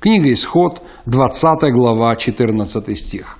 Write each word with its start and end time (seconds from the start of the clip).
Книга 0.00 0.32
Исход, 0.32 0.80
20 1.04 1.74
глава, 1.74 2.16
14 2.16 2.98
стих. 2.98 3.36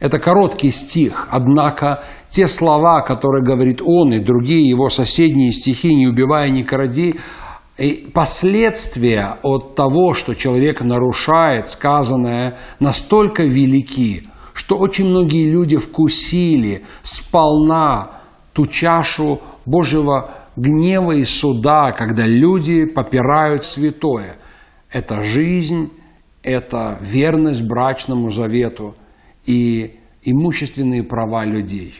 Это 0.00 0.18
короткий 0.18 0.72
стих, 0.72 1.28
однако 1.30 2.02
те 2.28 2.48
слова, 2.48 3.00
которые 3.02 3.44
говорит 3.44 3.80
он 3.80 4.12
и 4.12 4.18
другие 4.18 4.68
его 4.68 4.88
соседние 4.88 5.52
стихи 5.52 5.94
«Не 5.94 6.08
убивая, 6.08 6.50
не 6.50 6.64
кради», 6.64 7.14
и 7.78 8.10
последствия 8.12 9.38
от 9.44 9.76
того, 9.76 10.14
что 10.14 10.34
человек 10.34 10.80
нарушает 10.80 11.68
сказанное, 11.68 12.58
настолько 12.80 13.44
велики, 13.44 14.24
что 14.54 14.76
очень 14.76 15.10
многие 15.10 15.48
люди 15.48 15.76
вкусили 15.76 16.84
сполна 17.02 18.18
ту 18.52 18.66
чашу 18.66 19.40
Божьего 19.64 20.32
гнева 20.56 21.12
и 21.12 21.24
суда, 21.24 21.92
когда 21.92 22.26
люди 22.26 22.84
попирают 22.84 23.62
святое– 23.62 24.34
это 24.92 25.22
жизнь, 25.22 25.90
это 26.42 26.98
верность 27.00 27.62
брачному 27.62 28.30
завету 28.30 28.94
и 29.46 29.98
имущественные 30.22 31.02
права 31.02 31.44
людей. 31.44 31.94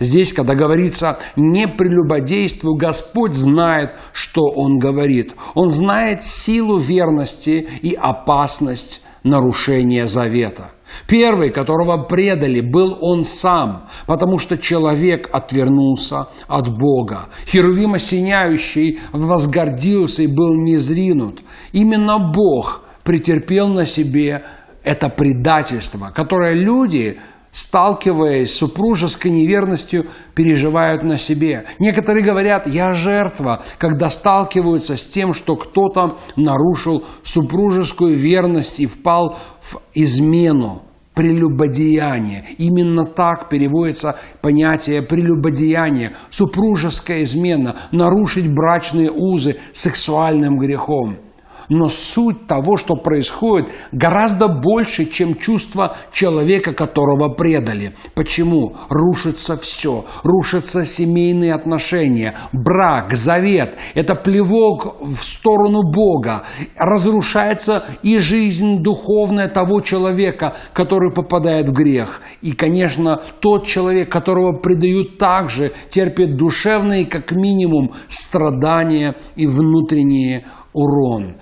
Здесь, 0.00 0.32
когда 0.32 0.54
говорится 0.54 1.18
«не 1.36 1.66
прелюбодействуй», 1.66 2.76
Господь 2.78 3.34
знает, 3.34 3.94
что 4.12 4.42
Он 4.42 4.78
говорит. 4.78 5.34
Он 5.54 5.68
знает 5.68 6.22
силу 6.22 6.78
верности 6.78 7.68
и 7.82 7.94
опасность 7.94 9.02
нарушения 9.22 10.06
завета– 10.06 10.70
Первый, 11.06 11.50
которого 11.50 12.04
предали, 12.04 12.60
был 12.60 12.96
он 13.00 13.22
сам, 13.22 13.86
потому 14.06 14.38
что 14.38 14.58
человек 14.58 15.28
отвернулся 15.32 16.26
от 16.46 16.68
Бога. 16.68 17.28
Херувим 17.46 17.94
осеняющий 17.94 18.98
возгордился 19.12 20.22
и 20.22 20.26
был 20.26 20.54
незринут. 20.54 21.40
Именно 21.72 22.32
Бог 22.32 22.82
претерпел 23.04 23.68
на 23.68 23.84
себе 23.84 24.44
это 24.82 25.08
предательство, 25.08 26.10
которое 26.14 26.54
люди 26.54 27.18
сталкиваясь 27.50 28.50
с 28.50 28.58
супружеской 28.58 29.30
неверностью, 29.30 30.06
переживают 30.34 31.02
на 31.02 31.16
себе. 31.16 31.64
Некоторые 31.78 32.24
говорят, 32.24 32.66
я 32.66 32.92
жертва, 32.92 33.62
когда 33.78 34.10
сталкиваются 34.10 34.96
с 34.96 35.06
тем, 35.06 35.32
что 35.34 35.56
кто-то 35.56 36.18
нарушил 36.36 37.04
супружескую 37.22 38.14
верность 38.14 38.80
и 38.80 38.86
впал 38.86 39.38
в 39.60 39.80
измену 39.94 40.82
прелюбодеяние. 41.14 42.44
Именно 42.58 43.04
так 43.04 43.48
переводится 43.48 44.16
понятие 44.40 45.02
прелюбодеяние, 45.02 46.14
супружеская 46.30 47.22
измена, 47.22 47.76
нарушить 47.90 48.52
брачные 48.52 49.10
узы 49.10 49.56
сексуальным 49.72 50.58
грехом– 50.58 51.18
но 51.68 51.88
суть 51.88 52.46
того, 52.46 52.76
что 52.76 52.96
происходит, 52.96 53.70
гораздо 53.92 54.48
больше, 54.48 55.04
чем 55.06 55.34
чувство 55.36 55.96
человека, 56.12 56.72
которого 56.72 57.28
предали. 57.28 57.94
Почему? 58.14 58.74
Рушится 58.88 59.56
все. 59.56 60.04
Рушатся 60.22 60.84
семейные 60.84 61.54
отношения, 61.54 62.36
брак, 62.52 63.14
завет. 63.14 63.76
Это 63.94 64.14
плевок 64.14 64.96
в 65.00 65.16
сторону 65.16 65.82
Бога. 65.90 66.44
Разрушается 66.76 67.84
и 68.02 68.18
жизнь 68.18 68.82
духовная 68.82 69.48
того 69.48 69.80
человека, 69.80 70.56
который 70.72 71.12
попадает 71.12 71.68
в 71.68 71.72
грех. 71.72 72.20
И, 72.42 72.52
конечно, 72.52 73.20
тот 73.40 73.66
человек, 73.66 74.10
которого 74.10 74.52
предают 74.58 75.18
также, 75.18 75.72
терпит 75.90 76.36
душевные, 76.36 77.06
как 77.06 77.32
минимум, 77.32 77.92
страдания 78.08 79.14
и 79.36 79.46
внутренний 79.46 80.44
урон 80.72 81.36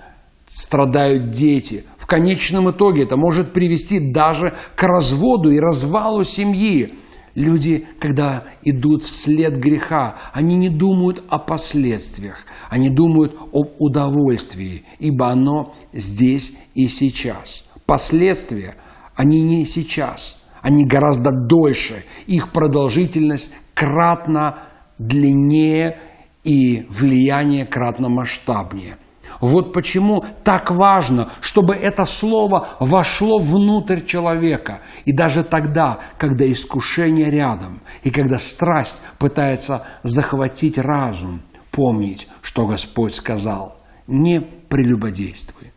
страдают 0.47 1.29
дети. 1.29 1.83
В 1.97 2.07
конечном 2.07 2.71
итоге 2.71 3.03
это 3.03 3.17
может 3.17 3.53
привести 3.53 4.11
даже 4.11 4.55
к 4.75 4.83
разводу 4.83 5.51
и 5.51 5.59
развалу 5.59 6.23
семьи. 6.23 6.95
Люди, 7.35 7.85
когда 7.99 8.45
идут 8.63 9.03
вслед 9.03 9.57
греха, 9.59 10.15
они 10.33 10.55
не 10.55 10.69
думают 10.69 11.23
о 11.29 11.37
последствиях, 11.37 12.39
они 12.69 12.89
думают 12.89 13.35
об 13.53 13.75
удовольствии, 13.77 14.85
ибо 14.97 15.27
оно 15.29 15.75
здесь 15.93 16.57
и 16.73 16.87
сейчас. 16.87 17.69
Последствия, 17.85 18.75
они 19.13 19.43
не 19.43 19.65
сейчас, 19.65 20.43
они 20.61 20.83
гораздо 20.85 21.29
дольше, 21.31 22.05
их 22.25 22.51
продолжительность 22.51 23.53
кратно 23.75 24.63
длиннее 24.97 25.99
и 26.43 26.87
влияние 26.89 27.67
кратно 27.67 28.09
масштабнее– 28.09 28.97
вот 29.41 29.73
почему 29.73 30.23
так 30.43 30.71
важно, 30.71 31.29
чтобы 31.41 31.75
это 31.75 32.05
слово 32.05 32.69
вошло 32.79 33.39
внутрь 33.39 34.01
человека. 34.01 34.81
И 35.05 35.11
даже 35.11 35.43
тогда, 35.43 35.99
когда 36.17 36.49
искушение 36.51 37.29
рядом, 37.29 37.81
и 38.03 38.09
когда 38.09 38.39
страсть 38.39 39.03
пытается 39.19 39.85
захватить 40.03 40.77
разум, 40.77 41.41
помнить, 41.71 42.27
что 42.41 42.65
Господь 42.65 43.13
сказал, 43.13 43.77
не 44.07 44.41
прелюбодействуй. 44.41 45.71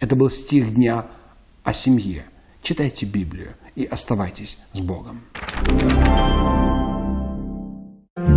Это 0.00 0.16
был 0.16 0.30
стих 0.30 0.74
дня 0.74 1.06
о 1.62 1.72
семье. 1.72 2.24
Читайте 2.62 3.06
Библию 3.06 3.54
и 3.74 3.84
оставайтесь 3.84 4.58
с 4.72 4.80
Богом. 4.80 5.22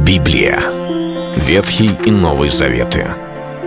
Библия. 0.05 0.59
Ветхий 1.37 1.91
и 2.05 2.11
Новый 2.11 2.49
Заветы. 2.49 3.24